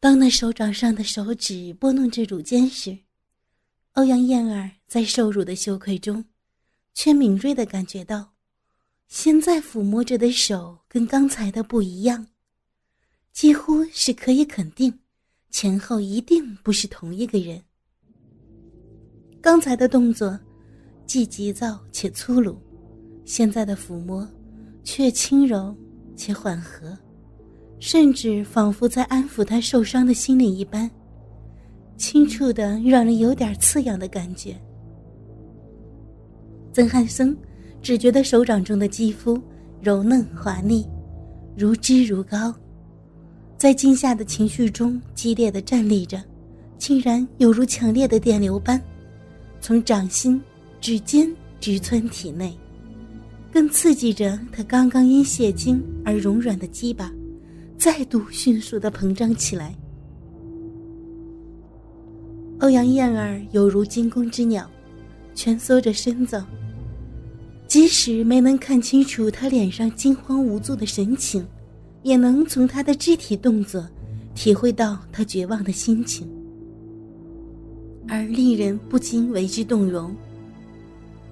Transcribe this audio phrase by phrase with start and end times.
[0.00, 2.96] 当那手掌上的手指拨弄着乳尖时，
[3.92, 6.24] 欧阳燕儿在受辱的羞愧中，
[6.94, 8.32] 却敏锐的感觉到，
[9.08, 12.26] 现在抚摸着的手跟刚才的不一样，
[13.30, 15.00] 几乎是可以肯定，
[15.50, 17.62] 前后一定不是同一个人。
[19.42, 20.38] 刚才的动作，
[21.04, 22.58] 既急躁且粗鲁，
[23.26, 24.26] 现在的抚摸，
[24.82, 25.76] 却轻柔
[26.16, 26.96] 且缓和，
[27.80, 30.88] 甚至仿佛在安抚他受伤的心灵一般，
[31.96, 34.54] 轻触的让人有点刺痒的感觉。
[36.72, 37.36] 曾汉森
[37.82, 39.40] 只觉得手掌中的肌肤
[39.80, 40.86] 柔嫩滑腻，
[41.56, 42.54] 如脂如膏，
[43.56, 46.22] 在惊吓的情绪中激烈的站立着，
[46.76, 48.80] 竟然犹如强烈的电流般。
[49.62, 50.40] 从掌心、
[50.80, 52.56] 指尖直窜体内，
[53.50, 57.12] 更刺激着他刚刚因血精而柔软的鸡巴，
[57.80, 59.74] 再度迅速的膨胀起来。
[62.58, 64.70] 欧阳燕儿犹如惊弓之鸟，
[65.34, 66.44] 蜷缩着身子，
[67.66, 71.42] 即使没能看清楚他脸上惊慌无助的神情，
[72.02, 73.88] 也能从他的肢体动作
[74.34, 76.30] 体会到他绝望的心情。
[78.06, 80.14] 而令人不禁为之动容。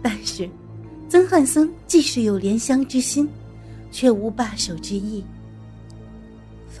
[0.00, 0.48] 但是，
[1.06, 3.28] 曾汉森即使有怜香之心，
[3.90, 5.22] 却无罢手之意。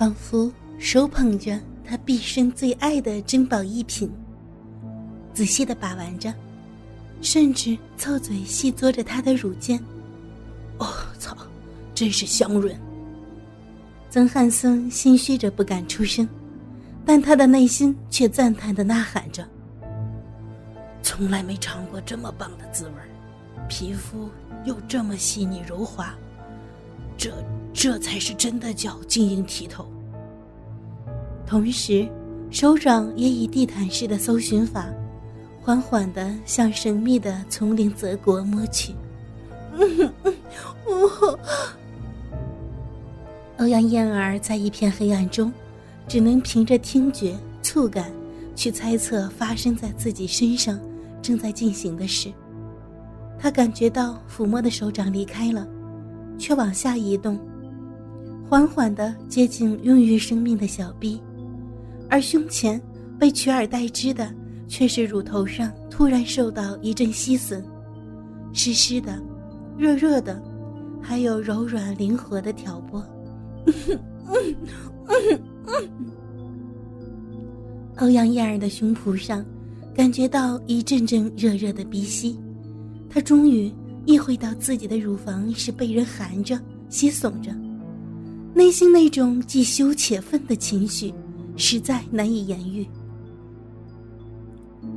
[0.00, 4.10] 仿佛手捧着他毕生最爱的珍宝一品，
[5.34, 6.32] 仔细的把玩着，
[7.20, 9.78] 甚至凑嘴细嘬着他的乳尖。
[10.78, 10.86] 哦，
[11.18, 11.36] 操，
[11.94, 12.74] 真是香润！
[14.08, 16.26] 曾汉森心虚着不敢出声，
[17.04, 19.46] 但他的内心却赞叹的呐喊着。
[21.02, 22.94] 从来没尝过这么棒的滋味
[23.68, 24.30] 皮肤
[24.64, 26.14] 又这么细腻柔滑，
[27.20, 27.30] 这
[27.74, 29.86] 这才是真的叫晶莹剔透。
[31.46, 32.08] 同时，
[32.50, 34.86] 手掌也以地毯式的搜寻法，
[35.60, 38.94] 缓缓的向神秘的丛林泽国摸去。
[43.58, 45.52] 欧阳燕儿在一片黑暗中，
[46.08, 48.10] 只能凭着听觉、触感，
[48.56, 50.80] 去猜测发生在自己身上。
[51.20, 52.32] 正在进行的事，
[53.38, 55.68] 他感觉到抚摸的手掌离开了，
[56.40, 57.38] 却往下移动，
[58.48, 61.20] 缓缓的接近孕育生命的小臂，
[62.08, 62.80] 而胸前
[63.18, 64.32] 被取而代之的
[64.66, 67.62] 却是乳头上突然受到一阵吸吮，
[68.54, 69.22] 湿湿的，
[69.76, 70.42] 热热的，
[71.02, 73.04] 还有柔软灵活的挑拨。
[77.98, 79.44] 欧阳燕儿的胸脯上。
[79.92, 82.38] 感觉到一阵阵热热的鼻息，
[83.10, 83.70] 她终于
[84.06, 87.54] 意会到自己的乳房是被人含着、吸耸着，
[88.54, 91.12] 内心那种既羞且愤的情绪，
[91.56, 92.86] 实在难以言喻。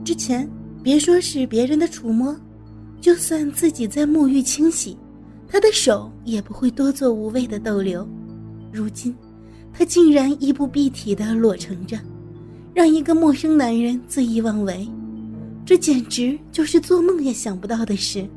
[0.04, 0.50] 之前
[0.82, 2.36] 别说是别人的触摸，
[3.00, 4.98] 就算自己在沐浴清洗，
[5.48, 8.08] 他的手也不会多做无谓的逗留。
[8.72, 9.16] 如今，
[9.74, 12.00] 他竟然衣不蔽体的裸成着。
[12.74, 14.90] 让一个陌生男人恣意妄为，
[15.64, 18.28] 这简直就是做梦也想不到的事。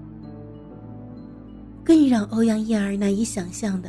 [1.87, 3.89] 更让欧阳燕儿难以想象的，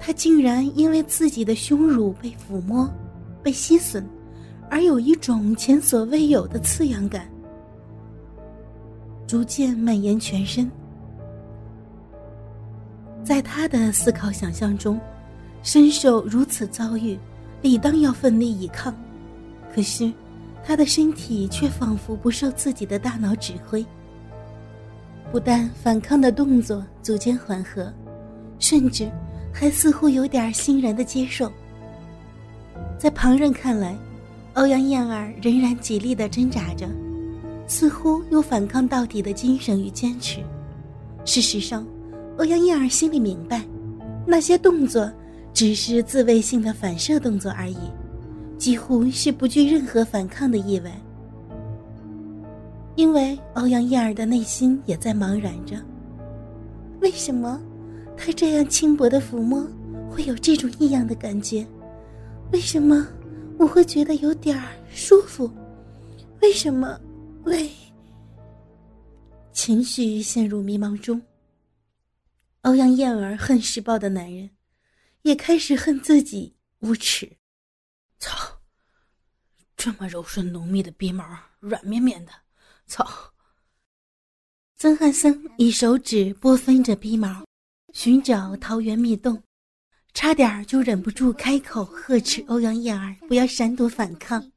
[0.00, 2.90] 他竟然因为自己的胸乳被抚摸、
[3.42, 4.02] 被吸吮，
[4.70, 7.28] 而有一种前所未有的刺痒感，
[9.26, 10.70] 逐渐蔓延全身。
[13.22, 14.98] 在他的思考想象中，
[15.62, 17.18] 深受如此遭遇，
[17.60, 18.94] 理当要奋力抵抗。
[19.74, 20.10] 可是，
[20.64, 23.84] 他的身体却仿佛不受自己的大脑指挥，
[25.30, 27.92] 不但反抗的动作逐渐缓和，
[28.58, 29.10] 甚至
[29.52, 31.52] 还似乎有点欣然的接受。
[32.98, 33.96] 在旁人看来，
[34.54, 36.88] 欧阳燕儿仍然极力的挣扎着，
[37.66, 40.40] 似乎有反抗到底的精神与坚持。
[41.24, 41.86] 事实上，
[42.38, 43.62] 欧阳燕儿心里明白，
[44.26, 45.12] 那些动作
[45.52, 47.76] 只是自卫性的反射动作而已。
[48.56, 50.90] 几乎是不具任何反抗的意味，
[52.98, 55.80] 因为欧阳燕儿的内心也在茫然着：
[57.00, 57.62] 为什么
[58.16, 59.64] 他这样轻薄的抚摸
[60.10, 61.64] 会有这种异样的感觉？
[62.52, 63.06] 为什么
[63.56, 65.48] 我会觉得有点儿舒服？
[66.42, 67.00] 为什么？
[67.44, 67.70] 为
[69.52, 71.22] 情绪陷入迷茫中，
[72.62, 74.50] 欧阳燕儿恨施暴的男人，
[75.22, 77.30] 也开始恨自己无耻。
[78.18, 78.58] 操！
[79.76, 81.24] 这么柔顺浓密的鼻毛，
[81.60, 82.32] 软绵绵的，
[82.88, 83.06] 操！
[84.76, 87.44] 曾汉森以手指拨分着鼻毛，
[87.92, 89.42] 寻找桃源蜜洞，
[90.14, 94.52] 差点就忍不住开口呵斥欧阳燕儿不要闪躲反抗。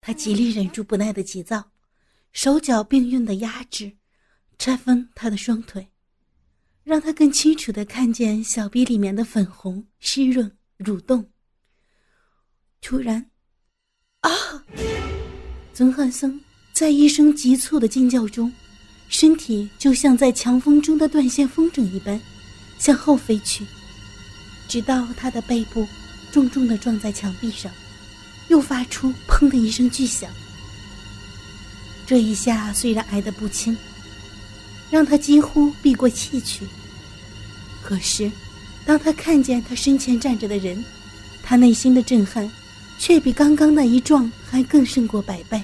[0.00, 1.72] 他极力忍住不耐的急躁，
[2.32, 3.96] 手脚并用的压制，
[4.58, 5.90] 拆分他的双腿，
[6.84, 11.30] 让他更清楚的看见小臂里面的粉红、湿润、蠕动。
[12.80, 13.30] 突然，
[14.20, 14.30] 啊！
[15.72, 16.40] 曾汉森
[16.74, 18.52] 在一声急促的惊叫中，
[19.08, 22.20] 身体就像在强风中的断线风筝一般，
[22.80, 23.64] 向后飞去。
[24.66, 25.86] 直到他的背部
[26.32, 27.70] 重重的撞在墙壁上，
[28.48, 30.28] 又发出“砰”的一声巨响。
[32.04, 33.76] 这一下虽然挨得不轻，
[34.90, 36.66] 让他几乎闭过气去。
[37.84, 38.28] 可是，
[38.84, 40.84] 当他看见他身前站着的人，
[41.40, 42.50] 他内心的震撼，
[42.98, 45.62] 却比刚刚那一撞还更胜过百倍。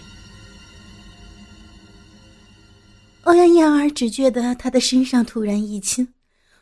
[3.30, 6.08] 欧阳燕儿只觉得他的身上突然一轻，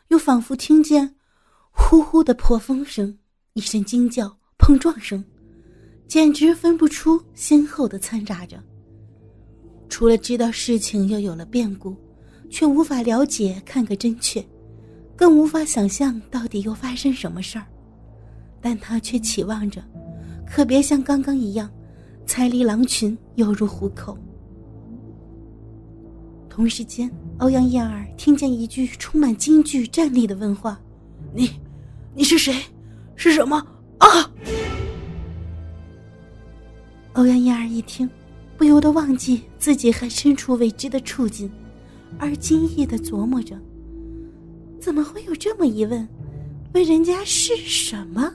[0.09, 1.15] 又仿佛听见。
[1.71, 3.17] 呼呼的破风声，
[3.53, 5.25] 一声惊叫，碰撞声，
[6.07, 8.63] 简直分不出先后的掺杂着。
[9.89, 11.97] 除了知道事情又有了变故，
[12.51, 14.47] 却无法了解看个真切，
[15.15, 17.65] 更无法想象到底又发生什么事儿。
[18.61, 19.83] 但他却期望着，
[20.45, 21.67] 可别像刚刚一样，
[22.27, 24.15] 财离狼群，又入虎口。
[26.49, 30.79] 同时间，欧阳燕儿听见一句充满惊惧、战栗的问话
[31.33, 31.51] ：“你？”
[32.15, 32.53] 你是谁？
[33.15, 33.55] 是什么
[33.99, 34.07] 啊？
[37.13, 38.09] 欧阳燕儿一听，
[38.57, 41.49] 不由得忘记自己还身处未知的处境，
[42.17, 43.57] 而惊异的琢磨着：
[44.81, 46.07] 怎么会有这么一问？
[46.73, 48.33] 问人家是什么？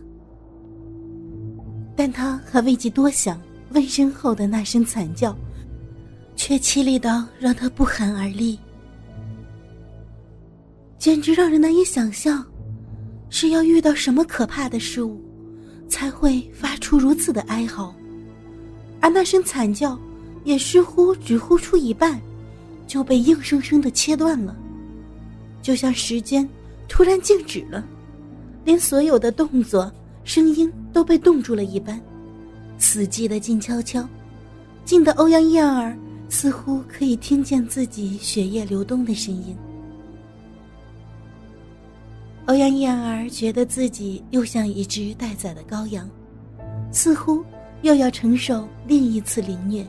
[1.96, 3.40] 但他还未及多想，
[3.70, 5.37] 问身后的那声惨叫，
[6.37, 8.59] 却凄厉到让他不寒而栗，
[10.99, 12.45] 简直让人难以想象。
[13.31, 15.21] 是要遇到什么可怕的事物，
[15.89, 17.93] 才会发出如此的哀嚎？
[19.01, 19.99] 而那声惨叫，
[20.45, 22.21] 也似乎只呼出一半，
[22.87, 24.57] 就被硬生生的切断了，
[25.61, 26.49] 就像时间
[26.89, 27.85] 突然静止了，
[28.65, 29.93] 连所有的动作、
[30.23, 32.01] 声音都被冻住了一般，
[32.79, 34.09] 死寂的静悄悄，
[34.85, 35.97] 静的欧阳燕儿
[36.35, 39.57] 似乎可以听见自己血液流动的声音。
[42.47, 46.11] 欧阳燕儿觉得自己又像一只待宰的羔羊，
[46.91, 47.45] 似乎
[47.83, 49.87] 又要承受另一次凌虐。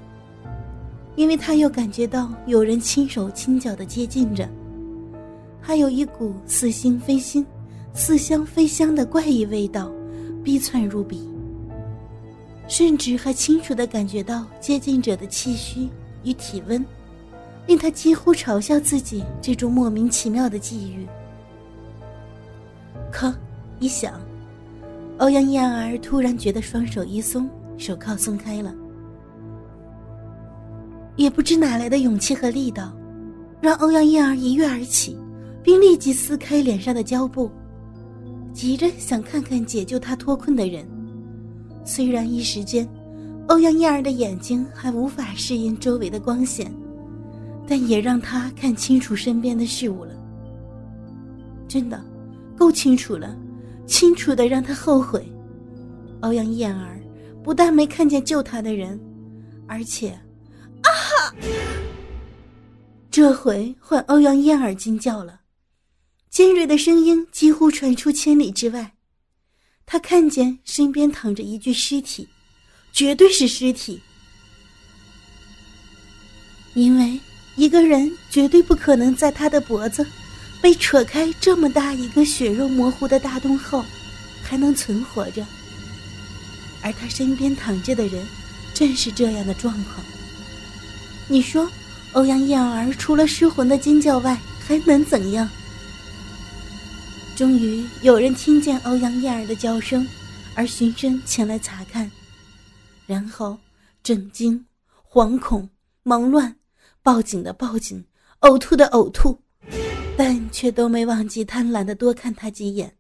[1.16, 4.48] 因为她又感觉到有人轻手轻脚的接近着，
[5.60, 7.44] 还有一股似腥非腥、
[7.96, 9.92] 似香非香的怪异味道
[10.44, 11.28] 逼窜入鼻，
[12.68, 15.90] 甚至还清楚的感觉到接近者的气息
[16.26, 16.86] 与体温，
[17.68, 21.08] 令他几乎嘲笑自己这种莫名其妙的际遇。
[23.12, 23.34] 可
[23.80, 24.20] 一想，
[25.20, 28.76] 欧阳燕儿突然觉得双手一松，手铐松开了。
[31.16, 32.92] 也不知哪来的勇气和力道，
[33.62, 35.18] 让欧阳燕儿一跃而起，
[35.64, 37.50] 并立即撕开脸上的胶布，
[38.52, 40.86] 急着想看看解救她脱困的人。
[41.86, 42.86] 虽然一时间，
[43.48, 46.74] 欧阳燕儿的眼睛还无法适应周围的光线，
[47.68, 50.14] 但也让她看清楚身边的事物了。
[51.68, 52.04] 真的。
[52.58, 53.38] 够清楚了，
[53.86, 55.30] 清楚的让他后悔。
[56.22, 56.98] 欧阳燕儿
[57.44, 58.98] 不但没看见救他的人，
[59.68, 60.12] 而且，
[60.82, 60.90] 啊！
[63.12, 65.42] 这回换欧阳燕儿惊叫了，
[66.30, 68.94] 尖锐的声音几乎传出千里之外。
[69.86, 72.26] 他看见身边躺着一具尸体，
[72.96, 74.00] 绝对是尸体，
[76.76, 77.20] 因为
[77.58, 80.08] 一个人绝对不可能在他的脖子。
[80.62, 83.84] 被扯开这么大一个血肉模糊的大洞后，
[84.42, 85.46] 还能存活着。
[86.82, 88.26] 而他身边躺着的人，
[88.74, 90.04] 正是这样的状况。
[91.28, 91.70] 你说，
[92.14, 95.48] 欧阳燕儿除了失魂的尖叫外，还能怎样？
[97.36, 100.08] 终于有人听见欧阳燕儿的叫声，
[100.56, 102.10] 而循声前来查看，
[103.06, 103.58] 然后
[104.04, 104.66] 震惊、
[105.08, 105.70] 惶恐、
[106.04, 106.56] 忙乱，
[107.04, 108.04] 报警的报警，
[108.42, 109.38] 呕吐的呕吐。
[110.18, 112.96] 但却都没忘记贪婪的多看他几眼，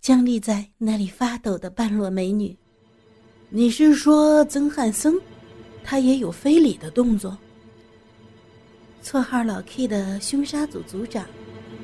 [0.00, 2.56] 僵立在那里发抖的半裸美女。
[3.48, 5.14] 你是说曾汉森，
[5.84, 7.38] 他也有非礼的动作？
[9.04, 11.26] 绰号老 K 的凶杀组组长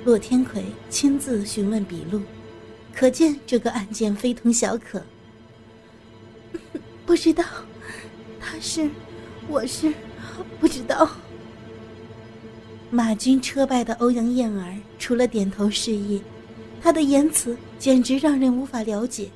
[0.05, 2.21] 骆天魁亲自询问笔录，
[2.93, 5.00] 可见这个案件非同小可。
[7.08, 7.42] 不知道，
[8.38, 8.86] 他是，
[9.48, 9.90] 我是，
[10.60, 11.08] 不知道。
[12.90, 16.22] 马军车败的欧阳燕儿，除了点头示意，
[16.82, 19.30] 他的言辞简直让人无法了解。